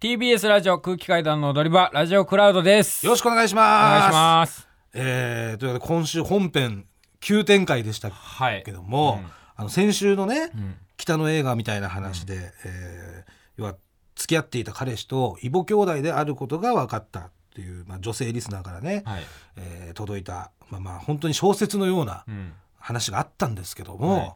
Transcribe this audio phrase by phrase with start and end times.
[0.00, 3.04] TBS ラジオ空気階段の踊り場ラジオクラウドです。
[3.04, 3.90] よろしくお願いしおます。
[3.90, 4.68] 願いします。
[4.94, 6.86] えーということで今週本編
[7.18, 8.62] 急展開でしたはい。
[8.64, 9.30] けども、うん。
[9.56, 10.76] あの先週のね、ん。
[10.98, 13.74] 北の映画みたいな話で、えー要は
[14.14, 19.22] 付き合っていた彼氏と異母兄弟であることが分かったっていう、まあ、女性リスナーからね、はい。
[19.56, 22.52] えー届いた、まあ、まあ本当に小説のようなうん。
[22.78, 24.34] 話があったんですけども、はい。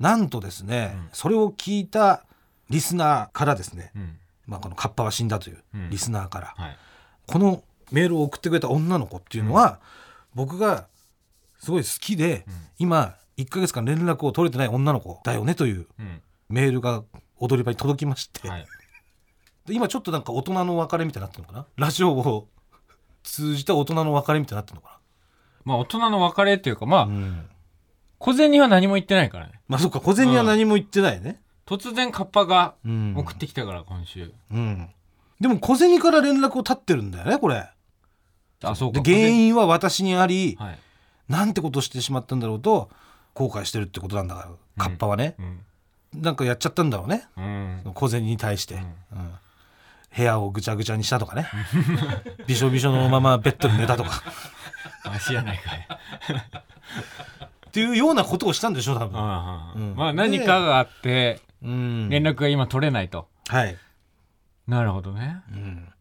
[0.00, 1.08] なんとですね、うん。
[1.12, 2.24] それを聞いた
[2.70, 4.16] リスナーからですね、うん
[4.52, 5.90] まあ、このカッパは死んだといううん。
[5.90, 6.76] リスナーから、はい。
[7.26, 9.80] このメールを送ってくれた女の子っていうのは、
[10.34, 10.86] 僕が
[11.58, 12.54] すごい好きで、うん。
[12.78, 16.20] 今1ヶ月間連絡を取れてない女の子だよねといううん。
[16.48, 17.02] メールが
[17.38, 18.66] 踊り場に届きまして、はい。
[19.66, 21.66] で今ちょっとなんか大人の別れみたいになってるのかな？
[21.76, 22.48] ラジオを
[23.22, 24.98] 通じた大人の別れみたいになってるのか
[25.64, 27.46] まあ大人の別れっていうかまあ、な、うん、
[28.18, 29.60] 小銭は何も言ってないからね。
[29.68, 31.40] まあそっか小銭は何も言ってないね、
[31.76, 33.14] 突然カッパがうん。
[33.16, 34.88] 送ってきたから今週、うん、
[35.40, 37.68] でも小銭から連絡を絶ってるんだよねこれ。
[38.62, 39.00] あそうか。
[39.00, 40.78] で原因は私にあり、はい。
[41.28, 42.90] なんてことしてしまったんだろうと
[43.34, 46.22] 後悔してるってことなんだからカッパはね、うん。
[46.22, 47.24] なんかやっちゃったんだろうね。
[47.36, 47.92] うん。
[47.94, 49.32] 小銭に対して、うん。
[50.14, 51.48] 部屋をぐちゃぐちゃにしたとかね。
[52.46, 54.22] びしょびしょのままベッドに寝たとか。
[55.04, 55.88] 足やないかい。
[57.68, 63.76] っていうようなことをしたんでしょ多分、ああうんまあ何かがあってうん、連絡が今取れないと、はい、
[64.66, 65.42] なるほどね。
[65.50, 65.92] うん。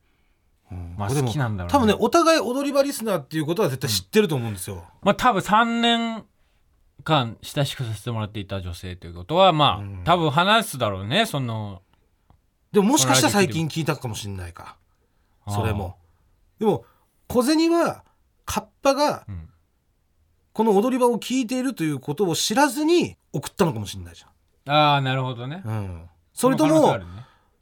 [0.71, 0.95] うん。
[0.97, 1.71] まあ好きなんだろうね。
[1.71, 6.25] 多分ねお互い踊り場リスナーっていうことは絶対知ってると思うんですよ、まあ多分3年
[7.03, 10.03] 間親しくさせてもらっていた女性ということはまあ、うん。
[10.03, 11.81] 多分話すだろうねその
[12.71, 14.77] でももしかしたら最近聞いたかもしれないか。
[15.47, 15.97] それも。
[16.59, 16.85] でも
[17.27, 18.03] 小銭は
[18.45, 19.47] カッパがうん。
[20.53, 24.25] この踊り場を聞いているということを知らずに送ったのかもしれないじ
[24.67, 25.61] ああなるほどね。
[25.65, 27.05] うん、それともね。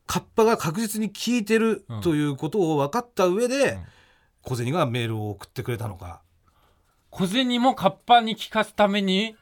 [0.06, 3.84] カッパが確実に聞いてるうんということを分かった上で、うん。
[4.42, 6.22] 小銭がメールを送ってくれたのか。
[7.10, 9.36] 小銭もカッパに聞かすために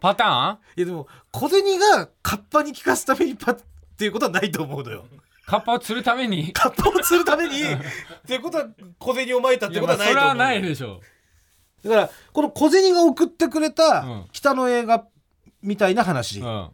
[0.00, 0.58] パターン？
[0.76, 3.58] いやでも小銭がカッパに聞かすためにパッっ
[3.96, 5.04] ていうことはないと思うのよ。
[5.46, 6.52] カッパを釣るために？
[6.52, 7.78] カッパを釣るためにっ
[8.26, 8.66] ていうことは
[8.98, 11.00] 小銭をまいたっいてことははないと思うないでしょ
[11.84, 14.28] だからこの小銭が送ってくれうたん。
[14.32, 15.06] 北の映画
[15.62, 16.70] みたいな話、う、うん、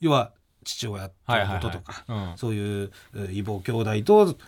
[0.00, 0.32] 要は
[0.64, 1.56] 父親とはいはいはい。
[1.56, 2.32] いうこととか、うん。
[2.36, 4.38] そういうえー異母兄弟と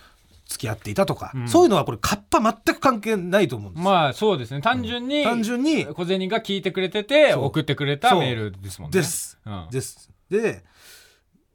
[0.46, 1.48] 付き合っていたとか、うん。
[1.48, 3.84] そういうのはこれカッパ全く関係ないと思うんです。
[3.84, 4.60] よ、まあそうですね。
[4.60, 7.44] 単純に、単純に小銭が聞いてくれててそう。
[7.44, 8.98] 送ってくれたメールですもんね。
[8.98, 9.68] です、うん。
[9.70, 10.10] です。
[10.30, 10.64] で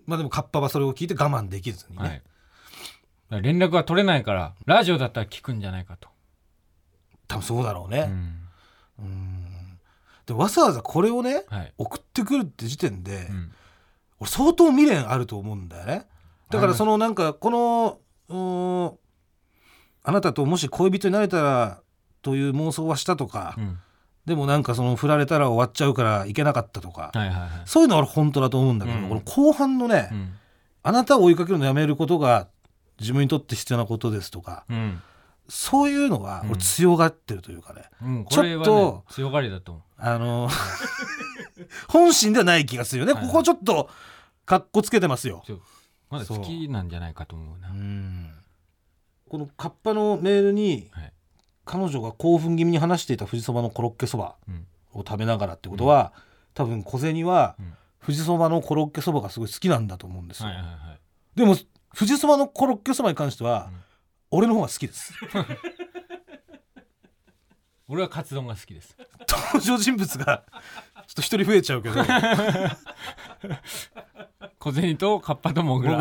[0.05, 2.23] まあでもカッパはそれを聞いて我慢できずにね、はい、だか
[3.29, 6.09] ら連絡が取れないからラジオだったら聞くんじゃないかと、
[7.27, 8.39] 多分そうだろうね、うん。
[8.99, 9.32] うん
[10.25, 11.73] でわざわざこれをねはい。
[11.77, 13.51] 送ってくるって時点で、うん。
[14.19, 16.07] 俺相当未練あると思うんだよね。
[16.49, 18.97] だからそのなんかこの
[20.03, 21.81] あなたともし恋人になれたら
[22.21, 23.79] という妄想はしたとか、うん。
[24.25, 27.49] でもなんかその振られたら終わっちゃうからいけなかったとか、はいはいはい。
[27.65, 29.09] そういうのは俺本当だと思うんだけど、うん。
[29.09, 30.33] この後半のね、うん。
[30.83, 32.47] あなたを追いかけるのやめることが
[32.99, 35.01] 自分にとって必要なことですとかうん
[35.49, 36.51] そういうのはうん。
[36.51, 40.49] 俺強がってるというかね、うん、ちょっとね、強がりだと思あの
[41.87, 43.31] 本心ではない気がするよね、はいはい。
[43.31, 43.89] ここちょっと
[44.45, 45.43] かっこつけてますよ。
[46.09, 47.69] まだ好きなんじゃないかと思うな。
[47.69, 47.73] う。
[47.73, 48.33] ん。
[49.29, 51.13] このカッパのメールにはい。
[51.65, 54.67] 彼女が興奮気味に話していた富士そばのコロッケそばうん。
[54.93, 56.13] を食べながらってことは、
[56.53, 57.73] 多分小銭はうん。
[58.01, 60.99] 富士そばのコロッケそばがすごい好きなんだと思うんですよ、はいはいはい。
[61.35, 61.55] でも
[61.95, 63.83] 富士そばのコロッケそばに関しては、うん
[64.35, 65.13] 俺の方が好きです。
[67.87, 68.97] 俺はカツ丼が好きです。
[69.29, 70.41] 登場人物が
[71.05, 72.03] ちょっと一人増えちゃうけど。
[74.57, 75.99] 小銭とカッパとモグラ。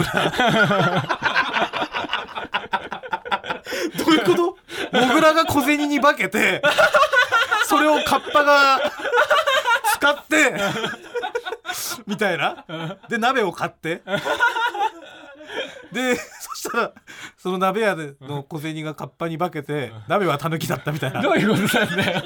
[3.98, 4.56] どういうこと？
[4.98, 6.62] モグラが小銭に化けて
[7.66, 8.80] それをカッパが
[9.94, 10.54] 使って
[12.06, 12.64] みたいな。
[13.10, 14.00] で鍋を買って
[15.92, 16.22] でそ
[16.54, 16.92] したら
[17.36, 21.22] その鍋屋での小銭がカッパに化けて鍋はタヌキだったみたいな。
[21.22, 22.22] どういうことなんだよ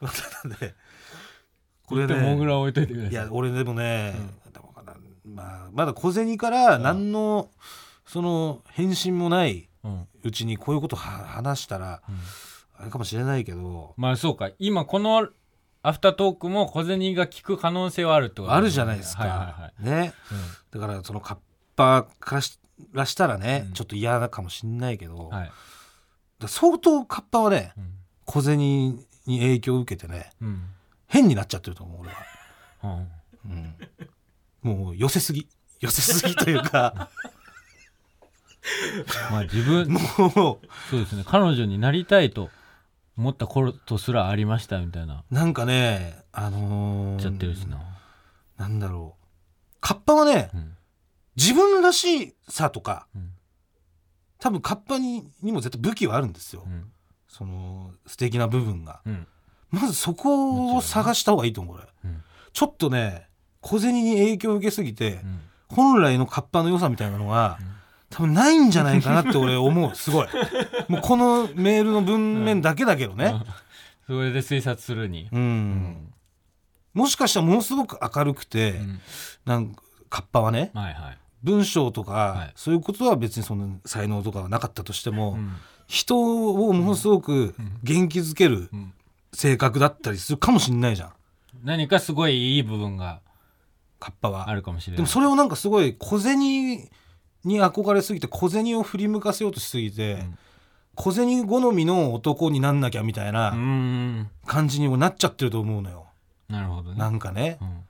[0.00, 0.74] なんで
[1.86, 3.12] これでモグねラ置いといてください。
[3.12, 4.14] いや俺でもね、
[4.52, 4.94] どうかな。
[5.24, 7.50] まあ、まだ小銭から何の
[8.06, 9.68] その返信もない
[10.24, 12.16] うちにこういうことは話したら、うん。
[12.78, 13.94] あれかもしれないけど。
[13.96, 14.50] まあそうか。
[14.58, 15.28] 今この
[15.82, 20.02] アフタートークも小銭が聞く可能性はあるってことあるじゃないですか、はいはいはい。
[20.02, 20.14] ね。
[20.72, 20.80] うん。
[20.80, 21.38] だからそのカッ
[21.74, 22.40] パか
[22.92, 23.72] らしたらね、うん。
[23.72, 25.50] ちょっと嫌かもしんないけど、はい。
[26.40, 27.90] ら相当カッパはねうん。
[28.24, 30.62] 小銭に影響を受けてねうん。
[31.08, 33.06] 変になっちゃってると思う俺は、
[34.62, 35.48] もう寄せすぎ。
[35.80, 37.10] 寄せすぎというか。
[39.30, 39.98] まあ自分も
[40.62, 40.66] う。
[40.88, 41.24] そうですね。
[41.26, 42.50] 彼女になりたいと
[43.16, 45.24] 思った頃とすらありましたみたいな。
[45.30, 47.80] なんかねあのーちゃってるしな、
[48.56, 49.24] なんだろう。
[49.80, 50.76] カッパはねうん。
[51.36, 53.30] 自分らしさとかうん。
[54.38, 56.90] 多分カッパににも絶対武器はあるんですよ、うん。
[57.28, 59.00] その素敵な部分が。
[59.06, 59.26] うん。
[59.70, 61.86] まずそこを探した方がいいと思う俺。
[62.04, 62.22] うん。
[62.52, 63.28] ちょっとね
[63.60, 65.40] 小銭に影響を受けすぎて、うん。
[65.68, 67.72] 本来のカッパの良さみたいなのが、うん
[68.12, 69.92] 多分ないんじゃないかなって俺思う。
[69.96, 70.28] すごい。
[70.88, 73.34] もうこのメールの文面だけだけどね、
[74.06, 75.28] それで推察するに。
[75.32, 75.40] うん。
[75.40, 76.08] うん
[76.92, 79.00] もしかしたらものすごく明るくて、うん。
[79.46, 81.18] なんかカッパはねはいはい。
[81.42, 82.52] 文章とか、はい。
[82.54, 85.54] そういうことは別にその才能とかはなかったとしても、うん。
[85.86, 86.18] 人
[86.50, 88.92] をものすごく元気づけるうん。
[89.32, 91.12] 性格だったりするかもしんないじゃん。
[91.64, 93.20] 何かすごいいい部分が
[93.98, 94.50] カッパは。
[94.50, 94.96] あるかもしれない。
[94.98, 96.90] でもそれをなんかすごい小銭
[97.44, 100.38] に憧れすぎて小銭を振り向かせようとしすぎて、ん。
[100.94, 103.50] 小銭好みの男になんなきゃみたいな
[104.46, 106.06] 感じにもなっちゃってると思うのよ、
[106.48, 106.98] なるほどね。
[106.98, 107.58] なんかね。
[107.60, 107.84] うん。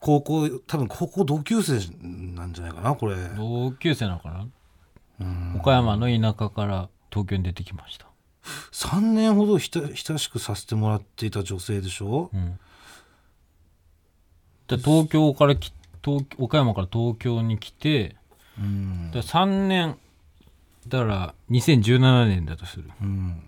[0.00, 3.16] 高校多分高校同級生なんじゃないかなこれ。
[3.36, 4.46] 同級生なのかな？
[5.20, 5.56] うん。
[5.60, 8.06] 岡山の田舎から東京に出てきました。
[8.72, 12.30] 3年ほどひた親しくさせてもらっていた女性でしょ？
[12.32, 12.58] うん。
[14.68, 15.72] で東京からき
[16.02, 18.16] 東岡山から東京に来て
[18.58, 19.10] うん。
[19.10, 19.96] で3年
[20.88, 22.90] だから2017年だとする。
[23.00, 23.42] うん。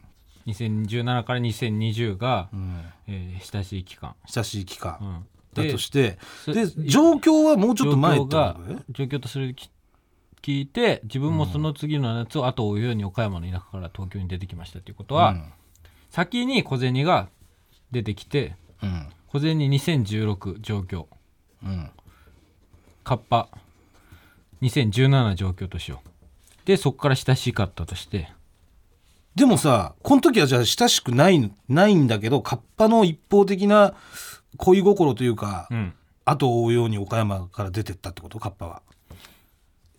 [0.47, 2.85] 2017から2020が、うん。
[3.09, 4.99] えー親しい期間、親しい期間。
[5.01, 8.57] うん、だとしてそで状況はもうちょっと前が
[8.91, 9.71] 状況とするき
[10.43, 15.37] 聞いて自分もその次の夏を後を追うように岡山の田舎から東京に出てきましたっていうことは、
[16.11, 17.29] 先に小銭が
[17.91, 19.09] 出てきてうん。
[19.29, 21.07] 小銭2016状況。
[21.63, 21.91] うんうん。
[23.05, 23.49] カッパ
[24.63, 26.09] 2017状況としよう。
[26.67, 28.31] でそこから親しかったとして。
[29.35, 33.95] でもさこの時はじゃあ親しくないないんだけどカッパの一方的な
[34.57, 35.95] 恋心というか、うん。
[36.27, 38.39] 後を追うように岡山から出てったってこと？
[38.39, 38.83] カッパは。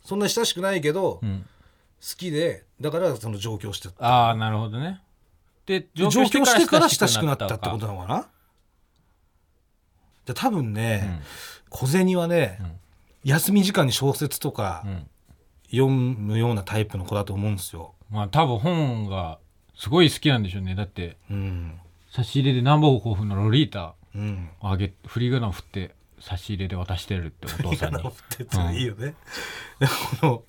[0.06, 1.46] そんな親しくないけど、好うん。
[2.18, 4.06] きでだからその上京してった。
[4.06, 5.02] ああなるほどね。
[5.66, 8.28] で上京してから親しくなかったってことなのかな？
[10.26, 11.22] で多分うね、ん。
[11.70, 12.81] 小銭はね、うん
[13.24, 15.08] 休み時間に小説とかうん。
[15.72, 17.94] 読むようなタイプの子だと思うんですよ。
[18.10, 19.40] まあ多分本が
[19.74, 20.76] すごい好きなんでしょうね。
[20.76, 21.80] だってうん。
[22.12, 28.02] 差し入れで南北甲府のロリータうん、あげ振り仮名振って差し入れで渡してるってお父さんに。
[28.02, 29.16] 振ってっていいよね。
[29.80, 29.88] で
[30.22, 30.44] この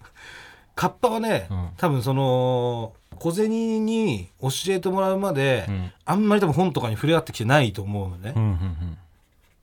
[0.74, 1.68] カッパはね、うん。
[1.76, 5.92] 多分その小銭に教えてもらうまで、うん。
[6.04, 8.32] あんまり多分本とかに触れ合ってきてないと思うのね。
[8.34, 8.98] うんうん。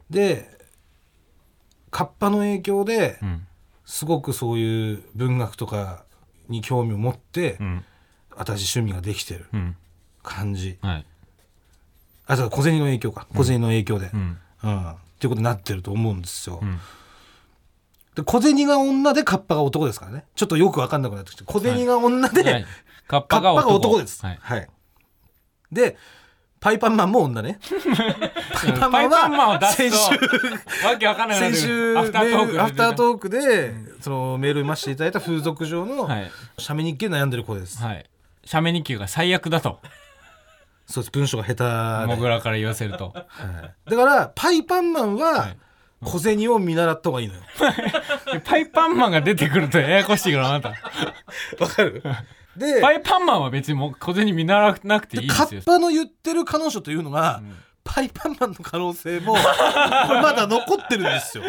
[0.09, 0.58] で
[1.91, 3.27] カッパの影響でうん。
[3.29, 3.45] うん
[3.89, 6.03] すごくそういう文学とか
[6.47, 7.83] に興味を持って、うん。
[8.35, 9.75] 私趣味ができてるうん。
[10.21, 10.77] 感じ。
[10.83, 11.05] はい。
[12.27, 13.25] あそう小銭の影響か。
[13.35, 14.37] 小銭の影響で、うん。
[14.63, 14.91] うん。
[14.91, 16.59] っていうことになってると思うんですよ。
[16.61, 16.79] うん。
[18.13, 20.25] で小銭が女でカッパが男ですからね。
[20.35, 22.65] ちょっとよく分かんなくなってきて小銭が女で、はい。
[23.07, 24.23] カッカッパが男です。
[24.23, 24.37] はい。
[24.39, 24.69] はい。
[25.71, 25.97] で、
[26.59, 27.59] パイパンマンも女ね。
[28.91, 30.17] パイパンマンは先週、
[30.81, 37.81] とわけわかんない先週アフタートークでアフタートークで、そのメールを読ませていただいた風俗嬢のはい写メ日記で悩んでる子です。
[37.81, 38.05] はい
[38.43, 39.79] 写メ日記が最悪だと
[40.85, 41.11] そうです。
[41.11, 42.15] 文章が下手で。
[42.15, 43.25] モグラから言わせるとは
[43.87, 45.57] いだから、パイパンマンははい
[46.01, 47.41] 小銭を見習った方がいいのよ。
[48.33, 50.69] で パイパンマンが出てくるとややこしいからあなた
[51.59, 52.01] わかる？
[52.57, 55.61] で、パイパンマンは別にもう小銭見習わなくていいでカすよ。
[55.61, 57.55] ッパの言ってる彼女というのが、ん。
[57.83, 59.43] パイパンマンの可能性もこれ
[60.21, 61.43] まだ残ってるんですよ。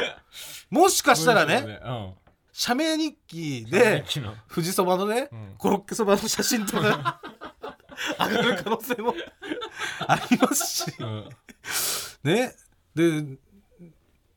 [0.71, 2.13] もしかしたらね、うん。
[2.53, 4.35] 写メ日記での。
[4.53, 5.55] 富士そばのね、うん。
[5.59, 7.21] コロッケそばの写真とか
[8.19, 9.15] 上がる可能性も
[10.07, 10.95] ありますし。
[10.99, 11.29] うん。
[12.25, 12.55] ね。
[12.95, 13.23] で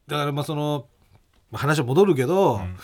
[0.08, 0.88] だからまあその
[1.53, 2.77] 話は戻るけど、ん。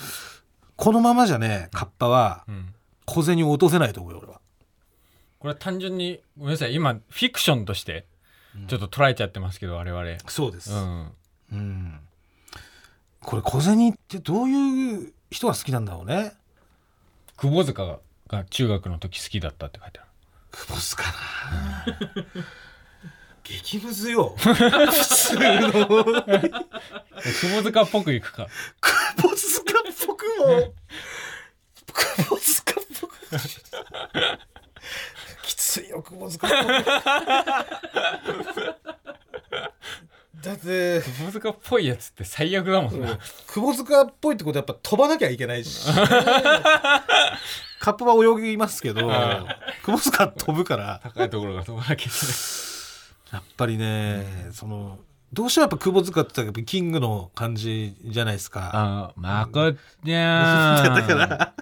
[0.75, 2.73] このままじゃねカッパはうん
[3.09, 4.39] 小銭を落とせないと思うよ俺は。
[5.39, 6.75] これは単純にごめんなさい。
[6.75, 8.05] 今フィクションとして
[8.67, 10.17] ちょっと捉えちゃってますけど我々。
[10.27, 11.11] そうです、うん。
[11.51, 11.99] うん。
[13.21, 16.33] これ小銭ってどういう人が好きなんだろうね。
[17.37, 20.09] 窪塚がが中学の時好きだったって書いてある。
[20.51, 21.85] 久保塚な
[23.43, 24.35] 激ムズよ。
[24.37, 25.71] 普通の。
[27.23, 28.47] 窪塚っぽくいくか。
[29.17, 30.73] 久保塚っぽくも。
[31.91, 32.68] 久保塚
[35.43, 36.69] きついよ久保塚っぽく
[40.41, 43.19] だってで窪塚っぽいやつって最悪だもんな。
[43.47, 45.85] 窪塚っぽいってことはやっぱ飛ばなきゃいけないし。
[47.79, 49.45] カップは泳ぎますけどあ。
[49.83, 51.01] 窪塚は飛ぶから。
[51.03, 52.13] 高いところが飛ばなきゃいけない。
[53.33, 54.97] やっぱりねその
[55.31, 58.71] どうしてもやっぱ窪塚ってやっぱキングの感じじゃないですか。
[58.73, 59.71] あまこ
[60.03, 61.53] ちゃんだから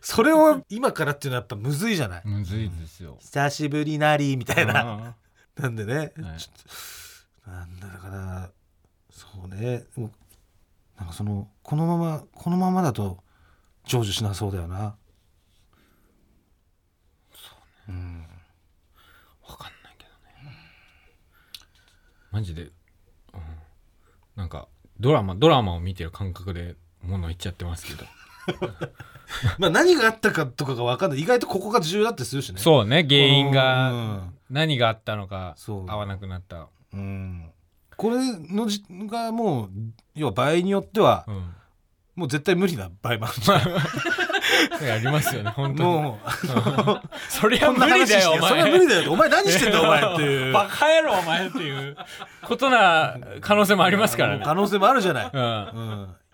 [0.00, 2.22] それを今からっていうのはやっぱむずいじゃない？
[2.24, 3.18] むずいですよ。
[3.20, 4.72] 久しぶりなりみたいな。
[4.72, 5.16] な
[5.56, 6.10] なんでね、はい。
[7.46, 8.50] なんだから
[9.10, 9.84] そうね。
[10.98, 13.22] なんかそのこのままこのままだと
[13.86, 14.96] 成就しなそうだよな。
[17.88, 18.26] うん。
[19.46, 20.10] わかんないけど
[20.48, 20.56] ね。
[22.30, 22.72] マジで、うん、
[24.36, 24.68] なんか
[25.00, 28.04] ドラマドラマを見てる感覚で物言っちゃってますけど。
[29.58, 31.20] まあ何があったかとかが分かんない。
[31.20, 32.58] 意外とここが重要だったりするしね。
[32.58, 33.02] そうね。
[33.04, 34.34] 原因うがん。
[34.50, 36.68] 何があったのか合わなくなった。
[36.92, 37.50] うん。
[37.96, 39.70] これのじがもう
[40.14, 41.54] 要は場合によってはうん。
[42.14, 43.70] もう絶対無理な場合もある
[44.92, 45.88] ありますよね本当に。
[46.02, 46.28] もう
[47.28, 50.52] そりゃ無理だよお話してそれは無前理だよお前何してんだお前っていう。
[50.54, 51.96] バカ野郎お前っていう
[52.42, 54.42] ことな可能性もありますからね。
[54.44, 55.30] 可能性もあるじゃない、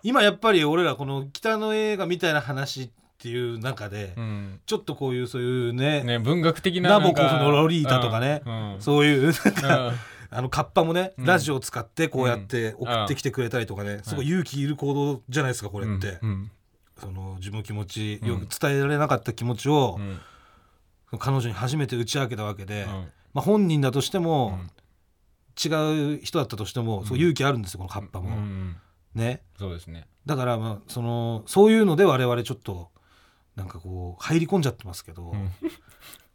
[0.03, 2.89] 今やっぱり俺らこの北の映画みたいな話っ
[3.21, 4.59] ていう中で、うん。
[4.65, 8.73] ちょっとこういうそういうねね文学的なナボコフのロリータとかねうん。
[8.75, 8.81] うん。
[8.81, 9.93] そういうなんうかん。
[10.31, 11.25] あのカッパもね、うん。
[11.25, 12.87] ラジオを使ってこうやってうん。
[12.87, 16.51] 送ってきてくれたりとかね、すごい勇気いる行動じゃないですかこれって、うん
[16.99, 18.27] その自分の気持ちうん。
[18.27, 19.97] よく伝えられなかった気持ちを
[21.11, 21.19] う、ん。
[21.19, 22.89] 彼女に初めて打ち明けたわけで、うん。
[23.33, 24.69] まあ、本人だとしても、うん
[25.61, 28.29] 違う人だったとしても、そう勇気あるんですよこのカッパも、
[29.13, 29.41] ね。
[29.57, 30.07] そうですね。
[30.25, 32.91] だからまあそのそういうので我々ちょっと
[33.57, 35.51] なんかこう入り込んじゃってますけど、うん。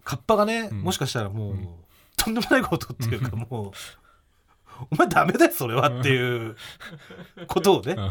[0.05, 0.83] カッパがね、うん。
[0.83, 1.69] もしかしたらもう、うん。
[2.17, 6.57] とんでもないことっていうかもうお前ダメだよそれはっていう
[7.47, 8.11] ことをね、うん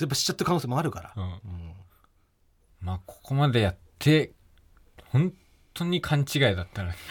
[0.00, 1.22] やっぱしちゃってる可能性もあるから、うん。
[1.24, 1.72] うん。
[2.80, 4.32] まあここまでやって
[5.06, 5.32] 本
[5.74, 6.94] 当に勘違いだったら。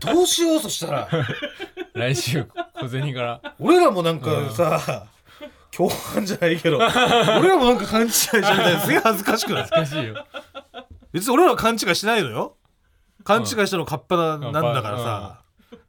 [0.00, 1.08] どうしようそしたら。
[1.94, 2.46] 来週
[2.80, 3.40] 小銭から。
[3.58, 5.06] 俺らもなんかさ、
[5.70, 6.88] 共犯じゃないけど俺
[7.48, 9.68] らもなんか勘違いしちゃうみたいで すげえ恥ずかしくない？
[9.70, 10.26] 難しいよ。
[11.12, 12.56] 別に俺らは勘違いしないのよ。
[13.24, 15.41] 勘違いしたのカッパな,、うんなんだからさ、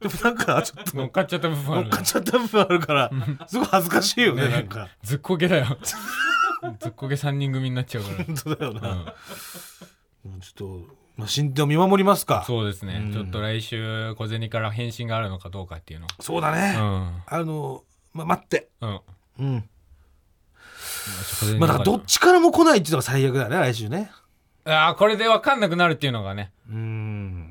[0.04, 3.10] でもなんかちょっと乗っかっちゃった部分ある乗っかっちゃった部分あるから
[3.46, 5.78] すごい恥ずかしいよねねなんかずっこけだよ。
[6.78, 8.94] ずっこけ3人組になっちゃうか本当だよな、ら、う
[10.28, 10.32] ん。
[10.34, 12.44] うんちょっと、まあ、進展を見守りますか。
[12.46, 13.12] そうですね、うん。
[13.12, 16.06] ちょっと来週小銭から返信があるのかどうかっていうの。
[16.20, 17.22] そうだね、うん。
[17.26, 17.82] あの、
[18.12, 18.68] ま、待って。
[18.80, 19.00] うん。
[19.38, 19.64] うん。
[21.40, 24.10] 小銭まあだからどっちからも来ないっていうのが最悪だよね来週ね。
[24.66, 26.52] ああこれで分かんなくなるっていうのがね。
[26.68, 27.43] うん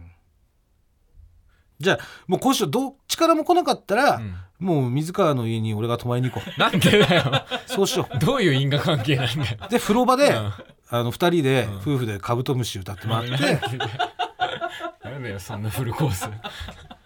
[1.79, 4.35] じゃあもう今週どっちからも来なかったら、うん。
[4.59, 7.23] もう水川の家に俺が泊まりに行こなんでだよ。
[7.67, 9.57] うそうしよどういう因果関係なんだよ。
[9.67, 10.53] うで風呂場で、うん。
[10.89, 11.77] あの二人でうん。
[11.77, 13.31] 夫婦でカブトムシ歌ってもらって、
[15.03, 16.29] なんだよそんなフルコース。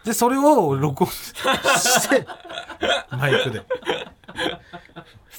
[0.06, 2.28] でそれを俺録音して
[3.12, 3.64] マイクで。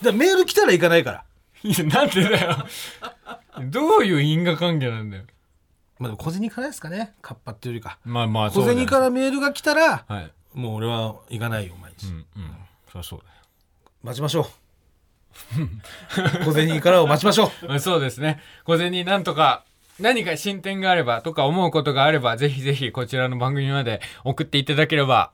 [0.03, 1.25] でメール来たら行かないから。
[1.63, 2.67] いやなんでだよ。
[3.71, 5.25] どういう因果関係なんだよ
[5.99, 7.15] まあ小銭からですかね。
[7.23, 7.99] カッパっていうよりか。
[8.05, 10.33] まあまあ小銭からメールが来たらはい。
[10.55, 12.25] もう俺は行かないよ毎日、うんうん。
[12.93, 13.21] そうそう
[14.03, 14.45] 待ちましょう。
[16.45, 17.79] 小銭からを待ちましょう。
[17.79, 18.41] そうですね。
[18.65, 19.65] 小銭なんとか
[19.99, 25.33] 何か進展があればとか思うことがあればぜひぜひこちらの番組まで送っていただければ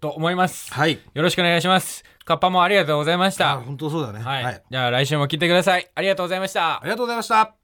[0.00, 0.72] と思います。
[0.72, 0.98] はい。
[1.14, 2.04] よろしくお願いします。
[2.24, 4.20] カッパもありがとうございましあた本当そうだね。
[4.20, 5.90] はい、はい、じゃあ来週も聞いてください。
[5.94, 6.80] ありがとうございました。
[6.80, 7.63] ありがとうございました